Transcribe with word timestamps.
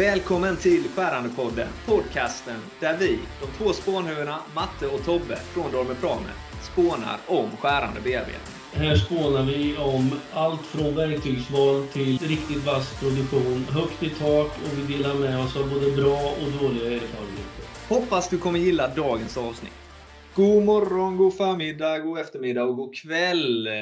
Välkommen 0.00 0.56
till 0.56 0.84
Skärandepodden, 0.96 1.68
podcasten 1.86 2.56
där 2.80 2.96
vi, 2.98 3.18
de 3.40 3.46
två 3.58 3.72
spånhuvudena 3.72 4.38
Matte 4.54 4.86
och 4.86 5.04
Tobbe 5.04 5.36
från 5.36 5.72
Dorme 5.72 5.94
Prame, 6.00 6.30
spånar 6.72 7.18
om 7.26 7.50
skärande 7.56 8.00
bearbetning. 8.00 8.54
Här 8.72 8.96
spånar 8.96 9.42
vi 9.42 9.76
om 9.76 10.20
allt 10.32 10.66
från 10.66 10.94
verktygsval 10.94 11.86
till 11.86 12.18
riktigt 12.18 12.64
vass 12.64 13.00
produktion, 13.00 13.66
högt 13.70 14.02
i 14.02 14.10
tak 14.10 14.46
och 14.64 14.78
vi 14.78 14.96
delar 14.96 15.14
med 15.14 15.40
oss 15.40 15.56
av 15.56 15.70
både 15.70 15.90
bra 15.90 16.20
och 16.20 16.62
dåliga 16.62 16.86
erfarenheter. 16.86 17.64
Hoppas 17.88 18.28
du 18.28 18.38
kommer 18.38 18.58
gilla 18.58 18.88
dagens 18.88 19.36
avsnitt. 19.36 19.89
God 20.36 20.64
morgon, 20.64 21.16
god 21.16 21.34
förmiddag, 21.34 21.98
god 21.98 22.18
eftermiddag 22.18 22.64
och 22.64 22.76
god 22.76 22.94
kväll 22.94 23.66
eh, 23.66 23.72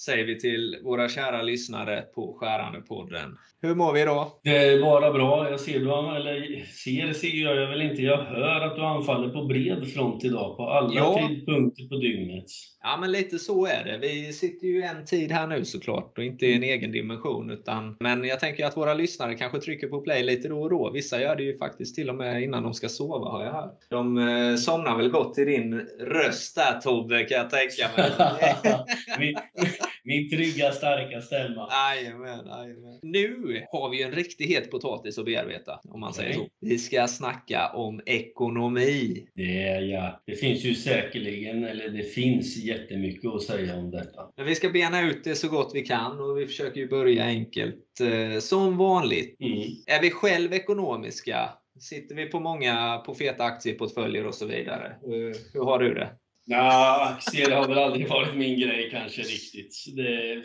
säger 0.00 0.24
vi 0.24 0.40
till 0.40 0.76
våra 0.84 1.08
kära 1.08 1.42
lyssnare 1.42 2.02
på 2.14 2.36
Skärandepodden. 2.40 3.38
Hur 3.62 3.74
mår 3.74 3.92
vi 3.92 4.02
idag? 4.02 4.26
Det 4.42 4.56
är 4.56 4.80
bara 4.80 5.12
bra. 5.12 5.50
Jag 5.50 5.60
ser, 5.60 5.80
du, 5.80 6.16
eller 6.16 6.64
ser, 6.64 7.12
ser 7.12 7.28
jag, 7.44 7.56
jag 7.56 7.68
väl 7.68 7.82
inte. 7.82 8.02
Jag 8.02 8.16
hör 8.16 8.60
att 8.60 8.76
du 8.76 8.82
anfaller 8.82 9.28
på 9.28 9.44
bred 9.44 9.86
front 9.86 10.24
idag, 10.24 10.56
på 10.56 10.62
alla 10.68 10.94
Ja. 10.94 11.28
tidpunkter 11.28 11.88
på 11.88 11.94
dygnet. 11.96 12.44
Ja, 12.82 12.96
men 13.00 13.12
lite 13.12 13.38
så 13.38 13.66
är 13.66 13.84
det. 13.84 13.98
Vi 14.02 14.32
sitter 14.32 14.66
ju 14.66 14.82
en 14.82 15.04
tid 15.04 15.32
här 15.32 15.46
nu 15.46 15.64
såklart 15.64 16.18
och 16.18 16.24
inte 16.24 16.46
i 16.46 16.54
en 16.54 16.62
egen 16.62 16.92
dimension. 16.92 17.50
Utan, 17.50 17.96
men 18.00 18.24
jag 18.24 18.40
tänker 18.40 18.66
att 18.66 18.76
våra 18.76 18.94
lyssnare 18.94 19.34
kanske 19.34 19.58
trycker 19.58 19.86
på 19.88 20.00
play 20.00 20.22
lite 20.22 20.48
då 20.48 20.62
och 20.62 20.70
då. 20.70 20.90
Vissa 20.94 21.20
gör 21.20 21.36
det 21.36 21.42
ju 21.42 21.58
faktiskt 21.58 21.94
till 21.94 22.08
och 22.10 22.16
med 22.16 22.42
innan 22.42 22.62
de 22.62 22.74
ska 22.74 22.88
sova 22.88 23.28
har 23.30 23.44
jag 23.44 23.52
hört. 23.52 23.78
De 23.90 24.18
eh, 24.18 24.56
somnar 24.56 24.96
väl 24.96 25.08
gott 25.10 25.34
till 25.34 25.46
din 25.46 25.88
röst 26.00 26.54
där 26.54 26.80
Tobbe 26.80 27.24
kan 27.24 27.38
jag 27.38 27.50
tänka 27.50 27.90
mig. 27.96 28.12
min, 29.18 29.36
min 30.04 30.30
trygga, 30.30 30.72
starka 30.72 31.20
stämma. 31.20 31.68
Jajamän, 31.70 32.46
jajamän. 32.46 32.98
Nu 33.02 33.62
har 33.72 33.90
vi 33.90 34.02
en 34.02 34.12
riktig 34.12 34.46
het 34.46 34.70
potatis 34.70 35.18
att 35.18 35.24
bearbeta, 35.24 35.80
om 35.84 36.00
man 36.00 36.14
säger 36.14 36.34
så. 36.34 36.48
Vi 36.60 36.78
ska 36.78 37.06
snacka 37.06 37.68
om 37.74 38.00
ekonomi. 38.06 39.28
Det 39.34 39.62
är 39.62 39.80
ja. 39.80 40.22
Det 40.26 40.36
finns 40.36 40.64
ju 40.64 40.74
säkerligen, 40.74 41.64
eller 41.64 41.88
det 41.88 42.02
finns 42.02 42.56
jättemycket 42.56 43.30
att 43.30 43.42
säga 43.42 43.76
om 43.76 43.90
detta. 43.90 44.22
Men 44.36 44.46
vi 44.46 44.54
ska 44.54 44.70
bena 44.70 45.08
ut 45.08 45.24
det 45.24 45.34
så 45.34 45.48
gott 45.48 45.70
vi 45.74 45.82
kan 45.82 46.20
och 46.20 46.38
vi 46.38 46.46
försöker 46.46 46.80
ju 46.80 46.88
börja 46.88 47.24
enkelt. 47.24 48.00
Eh, 48.00 48.40
Som 48.40 48.76
vanligt. 48.76 49.40
Mm. 49.40 49.58
Är 49.86 50.02
vi 50.02 50.10
själv 50.10 50.52
ekonomiska? 50.52 51.50
Sitter 51.80 52.14
vi 52.14 52.26
på 52.26 52.40
många 52.40 53.02
på 53.06 53.14
feta 53.14 53.44
aktieportföljer 53.44 54.26
och 54.26 54.34
så 54.34 54.46
vidare? 54.46 54.86
Eh, 54.86 55.36
Hur 55.52 55.64
har 55.64 55.78
du 55.78 55.94
det? 55.94 56.08
Ja, 56.46 57.16
aktier 57.16 57.50
har 57.50 57.68
väl 57.68 57.78
aldrig 57.78 58.08
varit 58.08 58.34
min 58.36 58.60
grej 58.60 58.90
kanske 58.90 59.22
riktigt. 59.22 59.84
Det, 59.96 60.42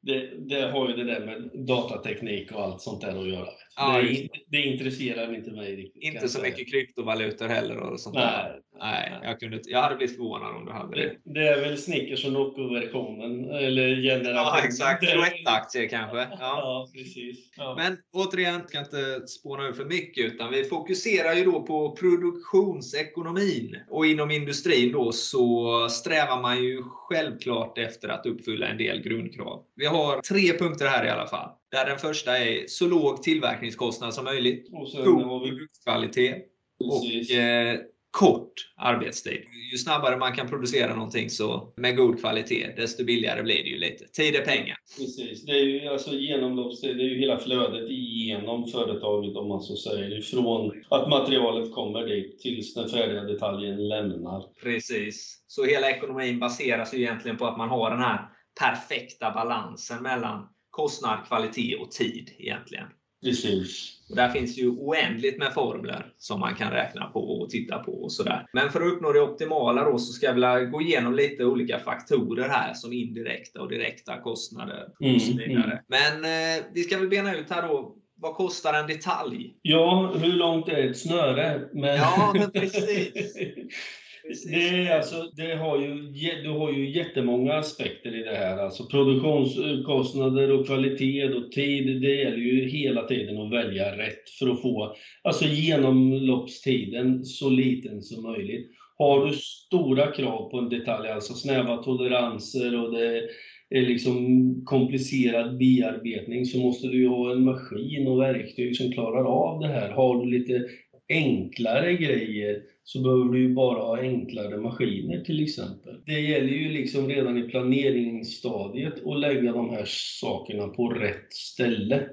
det, 0.00 0.48
det 0.48 0.70
har 0.70 0.88
ju 0.88 0.96
det 0.96 1.04
där 1.04 1.26
med 1.26 1.66
datateknik 1.66 2.52
och 2.52 2.60
allt 2.62 2.82
sånt 2.82 3.00
där 3.00 3.20
att 3.20 3.28
göra. 3.28 3.48
Ja, 3.76 4.02
det, 4.02 4.28
det 4.48 4.62
intresserar 4.62 5.34
inte 5.34 5.50
mig 5.50 5.76
riktigt. 5.76 6.02
Inte 6.02 6.18
jag 6.20 6.30
så 6.30 6.42
mycket 6.42 6.70
kryptovalutor 6.70 7.48
heller 7.48 7.76
och 7.76 8.00
sånt 8.00 8.16
där. 8.16 8.52
Nej. 8.52 8.60
Nej, 8.78 9.18
jag, 9.22 9.40
kunde, 9.40 9.60
jag 9.64 9.82
hade 9.82 9.96
blivit 9.96 10.16
förvånad 10.16 10.56
om 10.56 10.64
du 10.64 10.72
hade 10.72 10.96
det. 10.96 11.16
Det, 11.24 11.48
är 11.48 11.60
väl 11.60 11.78
Snickers 11.78 12.24
och 12.24 12.32
Nocco-versionen, 12.32 13.50
eller 13.50 13.96
generationen. 13.96 14.34
Ja, 14.34 14.60
exakt. 14.64 15.02
21-aktier 15.02 15.88
kanske. 15.88 16.16
Ja. 16.30 16.36
Ja, 16.40 16.88
precis. 16.94 17.50
Ja. 17.56 17.74
Men 17.78 17.96
återigen, 18.12 18.68
ska 18.68 18.78
inte 18.78 19.26
spåna 19.28 19.68
ur 19.68 19.72
för 19.72 19.84
mycket, 19.84 20.24
utan 20.24 20.52
vi 20.52 20.64
fokuserar 20.64 21.34
ju 21.34 21.44
då 21.44 21.62
på 21.62 21.96
produktionsekonomin. 21.96 23.76
Och 23.88 24.06
inom 24.06 24.30
industrin 24.30 24.92
då 24.92 25.12
så 25.12 25.88
strävar 25.88 26.42
man 26.42 26.64
ju 26.64 26.82
självklart 26.82 27.78
efter 27.78 28.08
att 28.08 28.26
uppfylla 28.26 28.66
en 28.66 28.78
del 28.78 29.02
grundkrav. 29.02 29.62
Vi 29.76 29.86
har 29.86 30.20
tre 30.20 30.58
punkter 30.58 30.86
här 30.86 31.06
i 31.06 31.10
alla 31.10 31.26
fall. 31.26 31.50
Där 31.76 31.84
den 31.86 31.98
första 31.98 32.38
är 32.38 32.64
så 32.66 32.86
låg 32.86 33.22
tillverkningskostnad 33.22 34.14
som 34.14 34.24
möjligt, 34.24 34.70
god 35.04 35.42
produktkvalitet 35.42 36.44
och 36.80 37.34
eh, 37.36 37.78
kort 38.10 38.52
arbetstid. 38.76 39.42
Ju 39.72 39.78
snabbare 39.78 40.16
man 40.16 40.32
kan 40.32 40.48
producera 40.48 40.94
någonting 40.94 41.30
så 41.30 41.72
med 41.76 41.96
god 41.96 42.20
kvalitet, 42.20 42.72
desto 42.76 43.04
billigare 43.04 43.42
blir 43.42 43.62
det 43.64 43.68
ju 43.68 43.78
lite. 43.78 44.04
Tid 44.04 44.34
är 44.34 44.44
pengar. 44.44 44.76
Precis. 44.98 45.44
Det 45.44 45.52
är 45.52 45.64
ju 45.64 45.88
alltså 45.88 46.14
genomloppstid, 46.14 46.96
det 46.96 47.02
är 47.02 47.08
ju 47.08 47.18
hela 47.18 47.38
flödet 47.38 47.90
igenom 47.90 48.68
företaget 48.68 49.36
om 49.36 49.48
man 49.48 49.60
så 49.60 49.76
säger. 49.76 50.20
Från 50.20 50.82
att 50.90 51.08
materialet 51.08 51.74
kommer 51.74 52.06
dit 52.06 52.38
tills 52.40 52.74
den 52.74 52.88
färdiga 52.88 53.22
detaljen 53.22 53.88
lämnar. 53.88 54.44
Precis. 54.62 55.44
Så 55.46 55.64
hela 55.64 55.90
ekonomin 55.90 56.38
baseras 56.38 56.94
ju 56.94 56.98
egentligen 56.98 57.36
på 57.36 57.46
att 57.46 57.58
man 57.58 57.68
har 57.68 57.90
den 57.90 58.00
här 58.00 58.28
perfekta 58.60 59.30
balansen 59.30 60.02
mellan 60.02 60.48
kostnad, 60.76 61.18
kvalitet 61.28 61.76
och 61.76 61.90
tid 61.90 62.30
egentligen. 62.38 62.86
Precis. 63.24 63.92
Och 64.10 64.16
där 64.16 64.28
finns 64.28 64.58
ju 64.58 64.68
oändligt 64.70 65.38
med 65.38 65.52
formler 65.54 66.06
som 66.18 66.40
man 66.40 66.54
kan 66.54 66.70
räkna 66.70 67.06
på 67.06 67.20
och 67.40 67.50
titta 67.50 67.78
på 67.78 67.92
och 67.92 68.12
sådär. 68.12 68.46
Men 68.52 68.70
för 68.70 68.80
att 68.86 68.92
uppnå 68.92 69.12
det 69.12 69.20
optimala 69.20 69.84
då 69.84 69.98
så 69.98 70.12
ska 70.12 70.26
jag 70.26 70.34
vilja 70.34 70.60
gå 70.64 70.82
igenom 70.82 71.14
lite 71.14 71.44
olika 71.44 71.78
faktorer 71.78 72.48
här 72.48 72.74
som 72.74 72.92
indirekta 72.92 73.60
och 73.62 73.68
direkta 73.68 74.20
kostnader 74.20 74.88
Mm, 75.00 75.14
och 75.14 75.22
så 75.22 75.32
vidare. 75.36 75.64
mm. 75.72 75.78
Men 76.20 76.24
eh, 76.58 76.64
vi 76.74 76.82
ska 76.82 76.98
väl 76.98 77.08
bena 77.08 77.36
ut 77.36 77.50
här 77.50 77.68
då. 77.68 77.96
Vad 78.18 78.34
kostar 78.34 78.74
en 78.74 78.86
detalj? 78.86 79.54
Ja, 79.62 80.14
hur 80.18 80.32
långt 80.32 80.68
är 80.68 80.90
ett 80.90 80.98
snöre? 80.98 81.60
Men... 81.72 81.96
Ja, 81.96 82.32
men 82.38 82.50
precis. 82.50 83.36
Det, 84.28 84.68
är 84.68 84.96
alltså, 84.96 85.30
det 85.36 85.54
har 85.54 85.78
ju, 85.78 85.94
du 86.42 86.50
har 86.50 86.72
ju 86.72 86.90
jättemånga 86.90 87.52
aspekter 87.52 88.20
i 88.20 88.22
det 88.22 88.36
här. 88.36 88.58
Alltså 88.58 88.86
produktionskostnader 88.86 90.52
och 90.52 90.66
kvalitet 90.66 91.24
och 91.24 91.52
tid. 91.52 92.02
Det 92.02 92.14
gäller 92.14 92.36
ju 92.36 92.68
hela 92.68 93.02
tiden 93.02 93.38
att 93.38 93.52
välja 93.52 93.96
rätt 93.96 94.30
för 94.38 94.50
att 94.50 94.62
få 94.62 94.96
alltså 95.22 95.44
genomloppstiden 95.44 97.24
så 97.24 97.50
liten 97.50 98.02
som 98.02 98.22
möjligt. 98.22 98.70
Har 98.98 99.26
du 99.26 99.32
stora 99.32 100.06
krav 100.06 100.50
på 100.50 100.58
en 100.58 100.68
detalj, 100.68 101.08
alltså 101.08 101.34
snäva 101.34 101.76
toleranser 101.76 102.84
och 102.84 102.92
det 102.92 103.22
är 103.70 103.82
liksom 103.82 104.16
komplicerad 104.64 105.58
bearbetning 105.58 106.46
så 106.46 106.58
måste 106.58 106.86
du 106.88 106.98
ju 106.98 107.08
ha 107.08 107.32
en 107.32 107.44
maskin 107.44 108.08
och 108.08 108.20
verktyg 108.20 108.76
som 108.76 108.92
klarar 108.92 109.24
av 109.24 109.60
det 109.60 109.68
här. 109.68 109.90
Har 109.90 110.24
du 110.24 110.38
lite 110.38 110.64
enklare 111.08 111.92
grejer 111.92 112.62
så 112.84 113.02
behöver 113.02 113.24
du 113.24 113.40
ju 113.40 113.54
bara 113.54 113.82
ha 113.82 113.98
enklare 113.98 114.56
maskiner 114.56 115.20
till 115.20 115.44
exempel. 115.44 116.02
Det 116.06 116.20
gäller 116.20 116.52
ju 116.52 116.68
liksom 116.68 117.08
redan 117.08 117.38
i 117.38 117.42
planeringsstadiet 117.42 119.06
att 119.06 119.18
lägga 119.18 119.52
de 119.52 119.70
här 119.70 119.84
sakerna 120.20 120.68
på 120.68 120.88
rätt 120.88 121.32
ställe. 121.32 122.08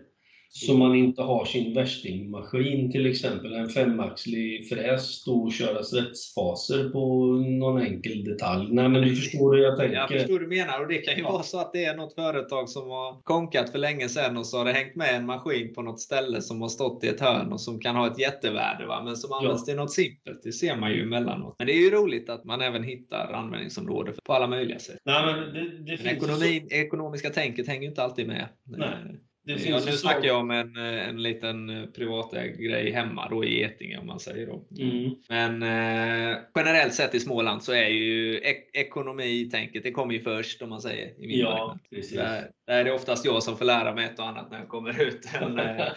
Så 0.56 0.78
man 0.78 0.96
inte 0.96 1.22
har 1.22 1.46
sin 1.46 1.74
värstingmaskin, 1.74 2.92
till 2.92 3.06
exempel 3.06 3.54
en 3.54 3.70
femaxlig 3.70 4.70
fräs, 4.70 5.02
stå 5.06 5.44
och 5.44 5.52
köra 5.54 5.84
svetsfaser 5.84 6.90
på 6.90 7.26
någon 7.60 7.82
enkel 7.82 8.24
detalj. 8.24 8.68
Nej 8.72 8.90
men 8.90 9.02
du 9.02 9.16
förstår 9.16 9.56
hur 9.56 9.64
jag 9.64 9.78
tänker. 9.78 9.96
Jag 9.96 10.10
förstår 10.10 10.34
hur 10.34 10.40
du 10.40 10.48
menar 10.48 10.82
och 10.82 10.88
det 10.88 10.98
kan 10.98 11.16
ju 11.16 11.22
Ja. 11.22 11.32
vara 11.32 11.44
så 11.44 11.60
att 11.60 11.74
det 11.74 11.86
är 11.86 11.98
något 11.98 12.16
företag 12.16 12.70
som 12.70 12.90
har 12.90 13.22
konkat 13.24 13.70
för 13.70 13.78
länge 13.80 14.10
sedan 14.10 14.38
och 14.38 14.46
så 14.46 14.58
har 14.58 14.66
det 14.66 14.72
hängt 14.72 14.96
med 14.96 15.16
en 15.16 15.26
maskin 15.26 15.74
på 15.74 15.82
något 15.82 16.00
ställe 16.00 16.42
som 16.42 16.62
har 16.62 16.70
stått 16.70 17.04
i 17.04 17.08
ett 17.08 17.20
hörn 17.20 17.54
och 17.54 17.62
som 17.62 17.80
kan 17.80 17.96
ha 17.96 18.08
ett 18.08 18.20
jättevärde 18.20 18.86
va? 18.86 19.02
men 19.04 19.16
som 19.18 19.34
används 19.34 19.66
till 19.66 19.76
något 19.76 19.92
simpelt. 19.92 20.44
Det 20.44 20.52
ser 20.52 20.76
man 20.76 20.92
ju 20.92 21.02
emellanåt. 21.04 21.56
Men 21.58 21.68
det 21.68 21.74
är 21.74 21.82
ju 21.82 21.90
roligt 21.90 22.30
att 22.30 22.44
man 22.46 22.62
även 22.62 22.84
hittar 22.84 23.34
användningsområden 23.34 24.14
på 24.26 24.34
alla 24.34 24.48
möjliga 24.48 24.80
sätt. 24.80 24.98
Nej, 25.06 25.26
men 25.26 25.54
det, 25.54 25.94
det 25.94 26.04
Men 26.04 26.16
ekonomin, 26.16 26.68
ekonomiska 26.72 27.30
tänket 27.30 27.68
hänger 27.68 27.82
ju 27.82 27.88
inte 27.88 28.04
alltid 28.04 28.28
med. 28.28 28.48
Nej, 28.68 28.90
Det 29.06 29.33
Ja, 29.46 29.58
finns 29.58 29.86
nu 29.86 29.92
snackar 29.92 30.28
jag 30.28 30.40
om 30.40 30.52
en, 30.52 30.78
eh, 30.78 31.10
en 31.10 31.24
liten 31.24 31.70
eh, 31.70 31.86
privatägd 31.86 32.60
grej 32.60 32.92
hemma 32.92 33.30
då 33.30 33.46
i 33.46 33.60
Getinge 33.60 33.98
om 33.98 34.08
man 34.08 34.20
säger 34.20 34.48
då. 34.48 34.66
Mm. 34.80 35.16
Men 35.30 35.64
eh, 35.64 36.38
generellt 36.56 36.94
sett 36.94 37.16
i 37.16 37.20
Småland 37.20 37.64
så 37.64 37.74
är 37.74 37.88
ju 37.88 38.40
ek 38.40 38.70
ekonomitänket, 38.74 39.84
det 39.84 39.92
kommer 39.92 40.14
ju 40.14 40.20
först 40.20 40.62
om 40.62 40.70
man 40.70 40.82
säger 40.82 41.24
i 41.24 41.28
min 41.28 41.40
Ja. 41.40 41.78
Där, 41.90 42.52
där 42.68 42.80
är 42.80 42.84
det 42.84 42.92
oftast 42.92 43.26
jag 43.26 43.44
som 43.44 43.58
får 43.58 43.66
lära 43.66 43.96
mig 43.96 44.06
ett 44.06 44.20
och 44.20 44.28
annat 44.28 44.52
när 44.52 44.60
jag 44.60 44.68
kommer 44.68 45.02
ut 45.02 45.30
än, 45.42 45.60
eh, 45.60 45.88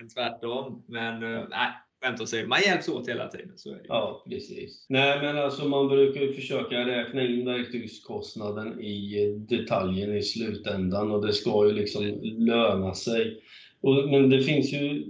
än 0.00 0.08
tvärtom. 0.14 0.84
Men 0.88 1.34
eh, 1.34 1.42
skämt 2.02 2.20
åsido, 2.20 2.48
man 2.48 2.60
hjälps 2.66 2.88
åt 2.88 3.08
hela 3.08 3.28
tiden. 3.28 3.52
Så 3.56 3.70
är 3.70 3.74
det. 3.74 3.84
Ja, 3.88 4.24
precis. 4.30 4.86
Nej, 4.88 5.18
men 5.22 5.38
alltså 5.38 5.68
man 5.68 5.88
brukar 5.88 6.20
ju 6.20 6.32
försöka 6.32 6.86
räkna 6.86 7.26
in 7.26 7.44
verktygskostnaden 7.44 8.80
i 8.80 9.34
detaljen 9.48 10.16
i 10.16 10.22
slutändan 10.22 11.10
och 11.10 11.26
det 11.26 11.32
ska 11.32 11.66
ju 11.66 11.72
liksom 11.72 12.04
löna 12.22 12.94
sig. 12.94 13.40
Och, 13.80 14.08
men 14.08 14.30
det 14.30 14.42
finns 14.42 14.72
ju 14.72 15.04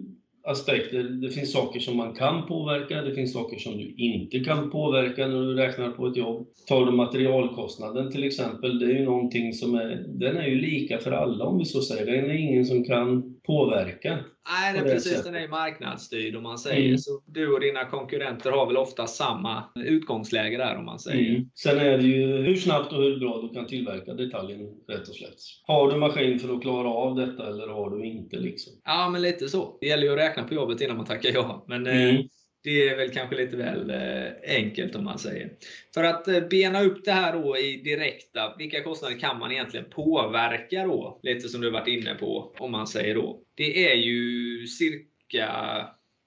aspekter, 0.44 1.02
det 1.02 1.31
finns 1.31 1.52
saker 1.52 1.81
som 1.81 1.96
man 1.96 2.14
kan 2.14 2.46
påverka, 2.46 3.02
det 3.02 3.14
finns 3.14 3.32
saker 3.32 3.58
som 3.58 3.79
du 3.79 3.94
inte 3.96 4.41
kan 4.41 4.70
påverka 4.70 5.26
när 5.26 5.41
du 5.41 5.55
räknar 5.55 5.91
på 5.91 6.06
ett 6.06 6.17
jobb. 6.17 6.46
Tar 6.67 6.87
du 6.87 6.93
materialkostnaden 6.93 8.12
till 8.12 8.25
exempel, 8.25 8.79
det 8.79 8.87
är 8.87 8.99
ju 8.99 9.05
någonting 9.05 9.52
som 9.52 9.75
är, 9.75 10.05
den 10.08 10.37
är 10.37 10.46
ju 10.46 10.61
lika 10.61 10.99
för 10.99 11.12
alla 11.12 11.44
om 11.44 11.58
vi 11.58 11.64
så 11.64 11.81
säger. 11.81 12.06
Det 12.06 12.19
är 12.19 12.34
ingen 12.34 12.64
som 12.64 12.84
kan 12.84 13.38
påverka. 13.48 14.18
Nej, 14.50 14.72
det 14.72 14.78
är 14.78 14.94
precis. 14.94 15.24
Den 15.24 15.34
är 15.34 15.48
marknadsstyrd 15.48 16.36
om 16.36 16.42
man 16.42 16.58
säger. 16.58 16.86
Mm. 16.86 16.98
Så 16.98 17.22
du 17.26 17.54
och 17.54 17.60
dina 17.60 17.84
konkurrenter 17.84 18.50
har 18.50 18.66
väl 18.66 18.76
ofta 18.76 19.06
samma 19.06 19.64
utgångsläge 19.74 20.56
där 20.56 20.76
om 20.76 20.84
man 20.84 20.98
säger. 20.98 21.30
Mm. 21.30 21.50
Sen 21.54 21.78
är 21.78 21.98
det 21.98 22.04
ju 22.04 22.36
hur 22.42 22.56
snabbt 22.56 22.92
och 22.92 23.02
hur 23.02 23.20
bra 23.20 23.42
du 23.42 23.54
kan 23.54 23.66
tillverka 23.66 24.14
detaljen 24.14 24.60
rätt 24.88 25.08
och 25.08 25.14
slätt. 25.14 25.38
Har 25.62 25.92
du 25.92 25.96
maskin 25.96 26.38
för 26.38 26.56
att 26.56 26.62
klara 26.62 26.88
av 26.88 27.16
detta 27.16 27.48
eller 27.48 27.68
har 27.68 27.90
du 27.90 28.06
inte 28.06 28.36
liksom? 28.36 28.72
Ja, 28.84 29.08
men 29.10 29.22
lite 29.22 29.48
så. 29.48 29.78
Det 29.80 29.86
gäller 29.86 30.02
ju 30.02 30.12
att 30.12 30.18
räkna 30.18 30.42
på 30.42 30.54
jobbet 30.54 30.80
innan 30.80 30.96
man 30.96 31.06
tackar 31.06 31.30
ja. 31.34 31.64
Men, 31.68 31.86
eh, 31.86 32.10
mm. 32.10 32.22
Det 32.69 32.88
är 32.88 32.97
väl 32.97 33.11
kanske 33.11 33.37
lite 33.37 33.56
väl 33.56 33.91
eh, 33.91 34.56
enkelt 34.56 34.94
om 34.94 35.05
man 35.05 35.19
säger. 35.19 35.50
För 35.94 36.05
att 36.05 36.29
eh, 36.29 36.41
bena 36.41 36.82
upp 36.82 37.05
det 37.05 37.12
här 37.12 37.32
då 37.32 37.59
i 37.59 37.76
direkta, 37.76 38.55
vilka 38.59 38.82
kostnader 38.82 39.19
kan 39.19 39.38
man 39.38 39.53
egentligen 39.53 39.91
påverka 39.91 40.85
då? 40.85 41.20
Lite 41.23 41.49
som 41.49 41.61
du 41.61 41.70
varit 41.70 41.88
inne 41.88 42.15
på, 42.15 42.55
om 42.59 42.73
man 42.73 42.87
säger 42.87 43.15
då. 43.15 43.41
Det 43.55 43.91
är 43.91 43.94
ju 43.94 44.67
cirka, 44.67 45.49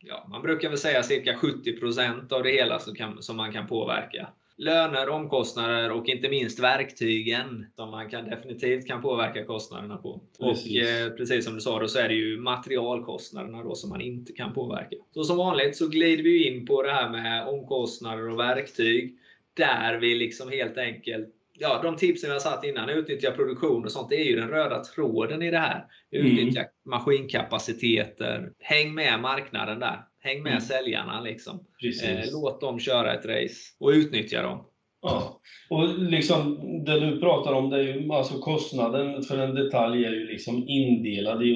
ja, 0.03 0.27
man 0.29 0.41
brukar 0.41 0.69
väl 0.69 0.77
säga 0.77 1.03
cirka 1.03 1.33
70% 1.33 2.33
av 2.33 2.43
det 2.43 2.51
hela 2.51 2.79
som, 2.79 2.95
kan, 2.95 3.21
som 3.21 3.37
man 3.37 3.53
kan 3.53 3.67
påverka 3.67 4.29
löner, 4.61 5.09
omkostnader 5.09 5.91
och 5.91 6.09
inte 6.09 6.29
minst 6.29 6.59
verktygen 6.59 7.65
som 7.75 7.91
man 7.91 8.09
kan, 8.09 8.29
definitivt 8.29 8.87
kan 8.87 9.01
påverka 9.01 9.45
kostnaderna 9.45 9.97
på. 9.97 10.21
Precis. 10.39 10.81
Och 10.81 10.87
eh, 10.87 11.09
precis 11.09 11.45
som 11.45 11.55
du 11.55 11.61
sa 11.61 11.79
då 11.79 11.87
så 11.87 11.99
är 11.99 12.07
det 12.07 12.15
ju 12.15 12.37
materialkostnaderna 12.37 13.63
då 13.63 13.75
som 13.75 13.89
man 13.89 14.01
inte 14.01 14.33
kan 14.33 14.53
påverka. 14.53 14.95
Så 15.13 15.23
som 15.23 15.37
vanligt 15.37 15.75
så 15.75 15.87
glider 15.87 16.23
vi 16.23 16.47
in 16.47 16.65
på 16.65 16.83
det 16.83 16.91
här 16.91 17.09
med 17.09 17.47
omkostnader 17.47 18.29
och 18.29 18.39
verktyg. 18.39 19.17
Där 19.53 19.97
vi 19.97 20.15
liksom 20.15 20.49
helt 20.49 20.77
enkelt 20.77 21.35
ja, 21.61 21.79
de 21.83 21.95
tipsen 21.95 22.29
vi 22.29 22.33
har 22.33 22.39
satt 22.39 22.63
innan, 22.63 22.89
utnyttja 22.89 23.31
produktion 23.31 23.85
och 23.85 23.91
sånt, 23.91 24.09
det 24.09 24.15
är 24.15 24.25
ju 24.25 24.35
den 24.35 24.49
röda 24.49 24.83
tråden 24.83 25.41
i 25.41 25.51
det 25.51 25.57
här. 25.57 25.85
Utnyttja 26.11 26.59
mm. 26.59 26.71
maskinkapaciteter. 26.85 28.51
Häng 28.59 28.93
med 28.93 29.19
marknaden 29.19 29.79
där. 29.79 30.03
Häng 30.23 30.43
med 30.43 30.51
mm. 30.51 30.61
säljarna. 30.61 31.21
Liksom. 31.21 31.59
Eh, 32.03 32.19
låt 32.31 32.61
dem 32.61 32.79
köra 32.79 33.13
ett 33.13 33.25
race 33.25 33.75
och 33.79 33.89
utnyttja 33.89 34.41
dem. 34.41 34.65
Ja, 35.01 35.41
och 35.69 35.99
liksom 35.99 36.59
det 36.85 36.99
du 36.99 37.19
pratar 37.19 37.53
om, 37.53 37.69
det 37.69 37.77
är 37.77 37.83
ju 37.83 38.11
alltså 38.11 38.33
kostnaden 38.39 39.23
för 39.23 39.37
en 39.37 39.55
detalj 39.55 40.05
är 40.05 40.11
ju 40.11 40.27
liksom 40.27 40.67
indelad 40.67 41.43
i 41.43 41.55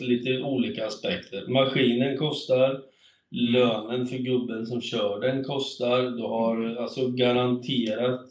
lite 0.00 0.42
olika 0.42 0.86
aspekter. 0.86 1.48
Maskinen 1.48 2.16
kostar, 2.16 2.80
lönen 3.30 4.06
för 4.06 4.16
gubben 4.16 4.66
som 4.66 4.80
kör 4.80 5.20
den 5.20 5.44
kostar, 5.44 6.02
du 6.02 6.22
har 6.22 6.76
alltså 6.76 7.10
garanterat 7.10 8.26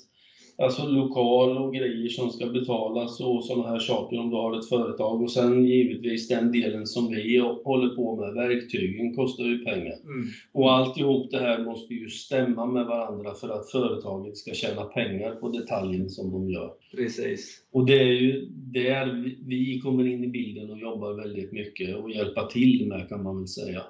alltså 0.58 0.88
lokal 0.88 1.58
och 1.58 1.74
grejer 1.74 2.10
som 2.10 2.30
ska 2.30 2.46
betalas 2.46 3.20
och 3.20 3.46
sådana 3.46 3.70
här 3.70 3.80
saker 3.80 4.20
om 4.20 4.30
du 4.30 4.36
har 4.36 4.60
ett 4.60 4.70
företag. 4.70 5.22
Och 5.22 5.32
sen 5.32 5.66
givetvis 5.66 6.28
den 6.28 6.52
delen 6.52 6.88
som 6.88 7.12
vi 7.12 7.38
håller 7.64 7.96
på 7.96 8.16
med, 8.16 8.34
verktygen, 8.34 9.16
kostar 9.16 9.44
ju 9.44 9.66
pengar. 9.66 9.96
Mm. 10.04 10.28
Och 10.52 10.74
alltihop 10.74 11.32
det 11.32 11.40
här 11.40 11.64
måste 11.64 11.94
ju 11.94 12.10
stämma 12.10 12.66
med 12.66 12.86
varandra 12.86 13.34
för 13.34 13.50
att 13.50 13.72
företaget 13.72 14.38
ska 14.38 14.54
tjäna 14.54 14.84
pengar 14.84 15.36
på 15.36 15.50
detaljen 15.50 16.10
som 16.10 16.32
de 16.32 16.50
gör. 16.50 16.72
Precis. 16.96 17.64
Och 17.72 17.86
det 17.86 18.00
är 18.00 18.22
ju 18.22 18.46
där 18.56 19.36
vi 19.48 19.80
kommer 19.80 20.08
in 20.08 20.24
i 20.24 20.28
bilden 20.28 20.70
och 20.70 20.80
jobbar 20.80 21.14
väldigt 21.14 21.52
mycket 21.52 21.96
och 21.96 22.12
hjälpa 22.12 22.48
till 22.48 22.88
med 22.88 23.10
kan 23.10 23.24
man 23.24 23.38
väl 23.38 23.48
säga. 23.48 23.82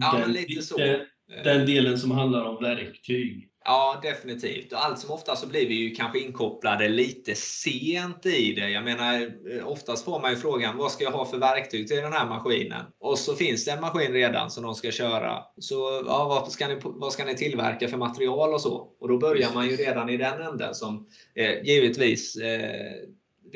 Ja, 0.00 0.18
den, 0.22 0.32
lite 0.32 0.62
så. 0.62 0.76
Den, 0.76 1.00
den 1.44 1.66
delen 1.66 1.98
som 1.98 2.10
handlar 2.10 2.44
om 2.44 2.62
verktyg. 2.62 3.48
Ja, 3.68 4.00
definitivt. 4.02 4.72
Och 4.72 4.84
allt 4.84 4.98
som 4.98 5.10
ofta 5.10 5.36
så 5.36 5.46
blir 5.46 5.68
vi 5.68 5.74
ju 5.74 5.94
kanske 5.94 6.18
inkopplade 6.18 6.88
lite 6.88 7.34
sent 7.34 8.26
i 8.26 8.52
det. 8.52 8.68
Jag 8.68 8.84
menar, 8.84 9.32
oftast 9.64 10.04
får 10.04 10.20
man 10.20 10.30
ju 10.30 10.36
frågan, 10.36 10.76
vad 10.76 10.92
ska 10.92 11.04
jag 11.04 11.10
ha 11.10 11.24
för 11.24 11.38
verktyg 11.38 11.88
till 11.88 11.96
den 11.96 12.12
här 12.12 12.26
maskinen? 12.26 12.84
Och 13.00 13.18
så 13.18 13.34
finns 13.34 13.64
det 13.64 13.70
en 13.70 13.80
maskin 13.80 14.12
redan 14.12 14.50
som 14.50 14.62
de 14.62 14.74
ska 14.74 14.90
köra. 14.90 15.42
Så 15.58 16.02
ja, 16.06 16.24
vad, 16.28 16.52
ska 16.52 16.68
ni, 16.68 16.80
vad 16.82 17.12
ska 17.12 17.24
ni 17.24 17.34
tillverka 17.34 17.88
för 17.88 17.96
material 17.96 18.54
och 18.54 18.60
så? 18.60 18.88
Och 19.00 19.08
då 19.08 19.18
börjar 19.18 19.54
man 19.54 19.66
ju 19.66 19.76
redan 19.76 20.08
i 20.08 20.16
den 20.16 20.42
änden 20.42 20.74
som 20.74 21.06
eh, 21.34 21.62
givetvis 21.62 22.36
eh, 22.36 22.92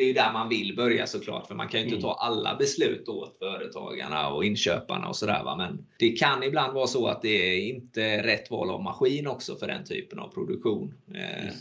det 0.00 0.04
är 0.04 0.08
ju 0.08 0.12
där 0.12 0.32
man 0.32 0.48
vill 0.48 0.76
börja 0.76 1.06
såklart, 1.06 1.46
för 1.46 1.54
man 1.54 1.68
kan 1.68 1.80
ju 1.80 1.84
inte 1.84 1.96
mm. 1.96 2.02
ta 2.02 2.14
alla 2.14 2.56
beslut 2.56 3.08
åt 3.08 3.38
företagarna 3.38 4.28
och 4.28 4.44
inköparna 4.44 5.08
och 5.08 5.16
sådär. 5.16 5.56
Men 5.56 5.86
det 5.98 6.10
kan 6.10 6.42
ibland 6.42 6.74
vara 6.74 6.86
så 6.86 7.06
att 7.06 7.22
det 7.22 7.28
är 7.28 7.68
inte 7.68 8.22
rätt 8.22 8.50
val 8.50 8.70
av 8.70 8.82
maskin 8.82 9.26
också 9.26 9.56
för 9.56 9.66
den 9.66 9.84
typen 9.84 10.18
av 10.18 10.28
produktion. 10.28 10.94
Mm. 11.08 11.54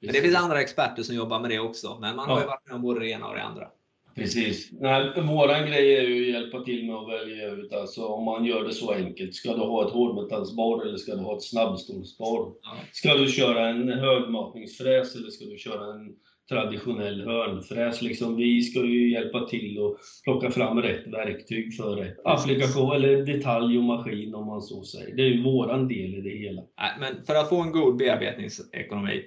Men 0.00 0.12
det 0.12 0.20
finns 0.20 0.36
andra 0.36 0.60
experter 0.60 1.02
som 1.02 1.16
jobbar 1.16 1.40
med 1.40 1.50
det 1.50 1.58
också. 1.58 1.98
Men 2.00 2.16
man 2.16 2.28
har 2.28 2.40
ju 2.40 2.46
varit 2.46 2.66
med 2.66 2.74
om 2.74 2.82
både 2.82 3.00
det 3.00 3.10
ena 3.10 3.28
och 3.28 3.34
det 3.34 3.42
andra. 3.42 3.68
Precis. 4.14 4.72
Nej, 4.72 5.22
våran 5.22 5.66
grej 5.66 5.96
är 5.96 6.02
ju 6.02 6.22
att 6.22 6.42
hjälpa 6.42 6.64
till 6.64 6.86
med 6.86 6.96
att 6.96 7.08
välja 7.08 7.50
ut, 7.50 7.72
alltså 7.72 8.06
om 8.06 8.24
man 8.24 8.44
gör 8.44 8.64
det 8.64 8.72
så 8.72 8.92
enkelt. 8.92 9.34
Ska 9.34 9.52
du 9.52 9.60
ha 9.60 9.86
ett 9.86 9.92
hårdmetallsborr 9.92 10.86
eller 10.86 10.96
ska 10.96 11.14
du 11.14 11.22
ha 11.22 11.36
ett 11.36 11.42
snabbstålsborr? 11.42 12.52
Ja. 12.62 12.76
Ska 12.92 13.14
du 13.14 13.28
köra 13.28 13.68
en 13.68 13.88
högmatningsfräs 13.88 15.16
eller 15.16 15.30
ska 15.30 15.44
du 15.44 15.58
köra 15.58 15.94
en 15.94 16.16
traditionell 16.48 17.24
hörnfräs. 17.24 18.02
Liksom, 18.02 18.36
vi 18.36 18.62
ska 18.62 18.84
ju 18.84 19.10
hjälpa 19.10 19.46
till 19.46 19.78
och 19.78 19.98
plocka 20.24 20.50
fram 20.50 20.82
rätt 20.82 21.06
verktyg 21.06 21.76
för 21.76 21.96
rätt 21.96 22.16
applikation 22.24 22.96
eller 22.96 23.26
detalj 23.26 23.78
och 23.78 23.84
maskin 23.84 24.34
om 24.34 24.46
man 24.46 24.62
så 24.62 24.82
säger. 24.82 25.16
Det 25.16 25.22
är 25.22 25.26
ju 25.26 25.42
våran 25.42 25.88
del 25.88 26.14
i 26.14 26.20
det 26.20 26.38
hela. 26.38 26.62
Men 27.00 27.26
för 27.26 27.34
att 27.34 27.48
få 27.48 27.62
en 27.62 27.72
god 27.72 27.96
bearbetningsekonomi, 27.96 29.22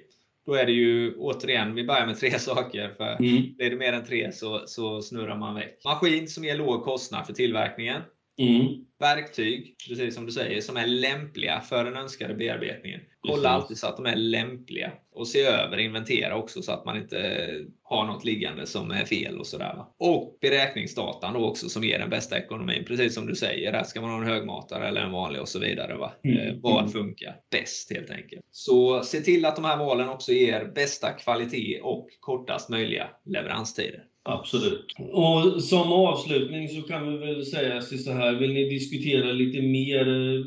då 0.46 0.54
är 0.54 0.66
det 0.66 0.72
ju 0.72 1.14
återigen, 1.18 1.74
vi 1.74 1.84
börjar 1.84 2.06
med 2.06 2.18
tre 2.18 2.30
saker. 2.38 2.94
För 2.96 3.24
mm. 3.24 3.54
Blir 3.56 3.70
det 3.70 3.76
mer 3.76 3.92
än 3.92 4.04
tre 4.04 4.32
så, 4.32 4.62
så 4.66 5.02
snurrar 5.02 5.36
man 5.36 5.54
väck. 5.54 5.80
Maskin 5.84 6.28
som 6.28 6.44
ger 6.44 6.56
låg 6.56 6.84
kostnad 6.84 7.26
för 7.26 7.32
tillverkningen. 7.32 8.02
Mm. 8.40 8.84
Verktyg, 8.98 9.76
precis 9.88 10.14
som 10.14 10.26
du 10.26 10.32
säger, 10.32 10.60
som 10.60 10.76
är 10.76 10.86
lämpliga 10.86 11.60
för 11.60 11.84
den 11.84 11.96
önskade 11.96 12.34
bearbetningen. 12.34 13.00
Kolla 13.20 13.48
alltid 13.48 13.78
så 13.78 13.86
att 13.86 13.96
de 13.96 14.06
är 14.06 14.16
lämpliga. 14.16 14.92
Och 15.12 15.28
se 15.28 15.42
över, 15.42 15.78
inventera 15.78 16.36
också 16.36 16.62
så 16.62 16.72
att 16.72 16.84
man 16.84 16.96
inte 16.96 17.48
har 17.82 18.06
något 18.06 18.24
liggande 18.24 18.66
som 18.66 18.90
är 18.90 19.04
fel 19.04 19.38
och 19.38 19.46
sådär. 19.46 19.84
Och 19.98 20.38
beräkningsdatan 20.40 21.34
då 21.34 21.48
också 21.48 21.68
som 21.68 21.84
ger 21.84 21.98
den 21.98 22.10
bästa 22.10 22.38
ekonomin. 22.38 22.84
Precis 22.84 23.14
som 23.14 23.26
du 23.26 23.34
säger, 23.34 23.72
där 23.72 23.82
ska 23.82 24.00
man 24.00 24.10
ha 24.10 24.18
en 24.18 24.26
högmatare 24.26 24.88
eller 24.88 25.00
en 25.00 25.12
vanlig 25.12 25.40
och 25.40 25.48
så 25.48 25.58
vidare. 25.58 25.96
Va? 25.96 26.12
Mm. 26.24 26.38
Eh, 26.38 26.54
vad 26.62 26.80
mm. 26.80 26.92
funkar 26.92 27.36
bäst 27.50 27.92
helt 27.92 28.10
enkelt. 28.10 28.42
Så 28.50 29.02
se 29.02 29.20
till 29.20 29.44
att 29.44 29.56
de 29.56 29.64
här 29.64 29.76
valen 29.76 30.08
också 30.08 30.32
ger 30.32 30.64
bästa 30.64 31.12
kvalitet 31.12 31.80
och 31.82 32.08
kortast 32.20 32.68
möjliga 32.68 33.10
leveranstider. 33.24 34.04
Absolut. 34.22 34.86
Och 34.98 35.62
som 35.62 35.92
avslutning 35.92 36.68
så 36.68 36.82
kan 36.82 37.10
vi 37.10 37.26
väl 37.26 37.46
säga 37.46 37.80
så 37.80 38.12
här, 38.12 38.34
vill 38.34 38.52
ni 38.52 38.68
diskutera 38.68 39.32
lite 39.32 39.62
mer 39.62 40.08
eh, 40.08 40.44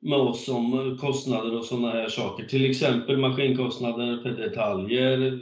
med 0.00 0.18
oss 0.18 0.48
om 0.48 0.98
kostnader 1.00 1.58
och 1.58 1.64
sådana 1.64 1.90
här 1.90 2.08
saker, 2.08 2.44
till 2.44 2.70
exempel 2.70 3.16
maskinkostnader 3.16 4.16
per 4.22 4.30
detaljer, 4.30 5.38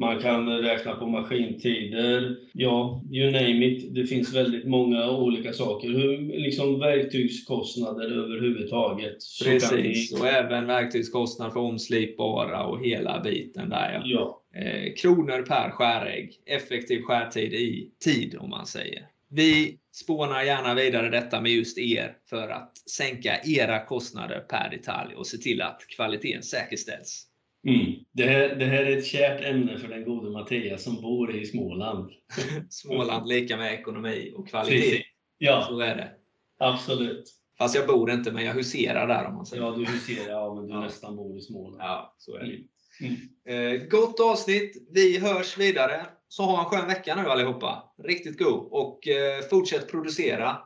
man 0.00 0.18
kan 0.18 0.48
räkna 0.48 0.94
på 0.94 1.06
maskintider, 1.06 2.36
ja, 2.52 3.02
you 3.10 3.30
name 3.30 3.66
it. 3.66 3.94
Det 3.94 4.04
finns 4.04 4.34
väldigt 4.34 4.66
många 4.66 5.10
olika 5.10 5.52
saker. 5.52 5.88
Hur, 5.88 6.38
liksom 6.38 6.78
verktygskostnader 6.78 8.04
överhuvudtaget. 8.04 9.16
Precis, 9.44 10.12
vi... 10.12 10.20
och 10.20 10.26
även 10.26 10.66
verktygskostnader 10.66 11.52
för 11.52 11.60
omslipbara 11.60 12.66
och 12.66 12.84
hela 12.84 13.20
biten 13.20 13.68
där. 13.68 13.92
Ja. 13.92 14.02
ja. 14.04 14.39
Eh, 14.54 14.94
kronor 14.94 15.42
per 15.42 15.70
skärägg. 15.70 16.42
Effektiv 16.46 17.02
skärtid 17.02 17.54
i 17.54 17.90
tid 18.04 18.36
om 18.38 18.50
man 18.50 18.66
säger. 18.66 19.06
Vi 19.28 19.78
spånar 19.92 20.42
gärna 20.42 20.74
vidare 20.74 21.10
detta 21.10 21.40
med 21.40 21.52
just 21.52 21.78
er 21.78 22.16
för 22.30 22.48
att 22.48 22.78
sänka 22.90 23.40
era 23.44 23.86
kostnader 23.86 24.40
per 24.40 24.70
detalj 24.70 25.14
och 25.14 25.26
se 25.26 25.38
till 25.38 25.62
att 25.62 25.86
kvaliteten 25.96 26.42
säkerställs. 26.42 27.26
Mm. 27.68 27.92
Det, 28.12 28.26
här, 28.26 28.56
det 28.56 28.64
här 28.64 28.84
är 28.84 28.96
ett 28.96 29.06
kärt 29.06 29.44
ämne 29.44 29.78
för 29.78 29.88
den 29.88 30.04
gode 30.04 30.30
Mattias 30.30 30.82
som 30.82 31.02
bor 31.02 31.36
i 31.36 31.46
Småland. 31.46 32.10
Småland 32.70 33.28
lika 33.28 33.56
med 33.56 33.74
ekonomi 33.74 34.32
och 34.36 34.48
kvalitet. 34.48 34.80
Precis. 34.80 35.02
Ja, 35.38 35.66
så 35.68 35.80
är 35.80 35.96
det. 35.96 36.10
Absolut. 36.58 37.24
Fast 37.58 37.74
jag 37.74 37.86
bor 37.86 38.10
inte, 38.10 38.32
men 38.32 38.44
jag 38.44 38.54
huserar 38.54 39.08
där 39.08 39.26
om 39.26 39.34
man 39.34 39.46
säger. 39.46 39.62
Ja, 39.62 39.70
du 39.70 39.84
huserar, 39.84 40.30
ja, 40.30 40.54
men 40.54 40.66
du 40.66 40.72
ja. 40.72 40.80
nästan 40.80 41.16
bor 41.16 41.38
i 41.38 41.40
Småland. 41.40 41.82
Ja, 41.82 42.14
så 42.18 42.36
är 42.36 42.40
det. 42.40 42.46
Mm. 42.46 42.62
Mm. 43.00 43.16
Eh, 43.48 43.82
gott 43.88 44.20
avsnitt. 44.20 44.88
Vi 44.90 45.18
hörs 45.18 45.58
vidare. 45.58 46.06
Så 46.28 46.42
ha 46.42 46.60
en 46.60 46.64
skön 46.64 46.88
vecka 46.88 47.14
nu 47.14 47.30
allihopa. 47.30 47.92
Riktigt 48.04 48.38
god. 48.38 48.68
Och 48.70 49.08
eh, 49.08 49.42
fortsätt 49.50 49.90
producera. 49.90 50.58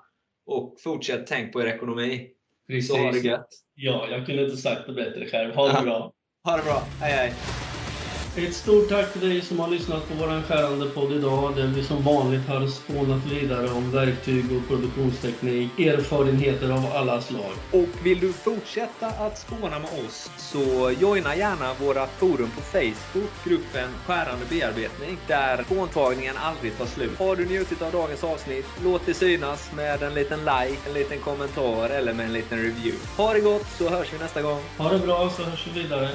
Och 0.47 0.77
fortsätt 0.81 1.27
tänk 1.27 1.53
på 1.53 1.63
er 1.63 1.67
ekonomi. 1.67 2.29
Precis. 2.67 2.89
Så 2.89 2.97
ha 2.97 3.13
det 3.13 3.19
gött. 3.19 3.49
Ja, 3.75 4.09
jag 4.11 4.27
kunde 4.27 4.45
inte 4.45 4.57
sagt 4.57 4.87
det 4.87 4.93
bättre 4.93 5.27
själv. 5.27 5.55
Ha 5.55 5.73
det 5.73 5.83
bra. 5.85 6.13
Ha 6.45 6.57
det 6.57 6.63
bra. 6.63 6.83
Hej 7.01 7.13
hej. 7.13 7.64
Ett 8.37 8.55
stort 8.55 8.89
tack 8.89 9.13
till 9.13 9.29
dig 9.29 9.43
som 9.43 9.59
har 9.59 9.69
lyssnat 9.69 10.09
på 10.09 10.15
vår 10.15 10.43
skärande 10.43 10.87
podd 10.87 11.13
idag 11.13 11.57
där 11.57 11.67
vi 11.67 11.85
som 11.85 12.03
vanligt 12.03 12.49
har 12.49 12.67
spånat 12.67 13.27
vidare 13.27 13.71
om 13.71 13.91
verktyg 13.91 14.45
och 14.57 14.69
produktionsteknik, 14.69 15.79
erfarenheter 15.79 16.71
av 16.71 16.93
alla 16.95 17.21
slag. 17.21 17.53
Och 17.73 18.07
vill 18.07 18.21
du 18.21 18.33
fortsätta 18.33 19.07
att 19.07 19.39
spåna 19.39 19.79
med 19.79 19.89
oss 20.07 20.31
så 20.37 20.93
joina 21.01 21.37
gärna 21.37 21.75
våra 21.75 22.07
forum 22.07 22.51
på 22.57 22.61
Facebook, 22.61 23.31
gruppen 23.45 23.89
Skärande 24.07 24.45
bearbetning, 24.51 25.19
där 25.27 25.65
spåntagningen 25.65 26.37
aldrig 26.37 26.79
tar 26.79 26.87
slut. 26.87 27.19
Har 27.19 27.37
du 27.37 27.47
njutit 27.47 27.83
av 27.83 27.93
dagens 27.93 28.25
avsnitt, 28.25 28.67
låt 28.85 29.07
det 29.07 29.15
synas 29.15 29.71
med 29.77 30.03
en 30.03 30.15
liten 30.15 30.39
like, 30.39 30.79
en 30.87 30.93
liten 30.93 31.19
kommentar 31.19 31.91
eller 31.91 32.13
med 32.13 32.27
en 32.27 32.33
liten 32.33 32.59
review. 32.59 32.99
Ha 33.17 33.33
det 33.33 33.41
gott 33.41 33.67
så 33.79 33.89
hörs 33.89 34.13
vi 34.13 34.19
nästa 34.19 34.43
gång. 34.43 34.61
Ha 34.79 34.93
det 34.93 34.99
bra 34.99 35.31
så 35.31 35.43
hörs 35.43 35.67
vi 35.67 35.83
vidare. 35.83 36.09